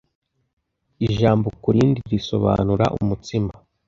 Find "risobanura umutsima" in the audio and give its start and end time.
2.11-3.51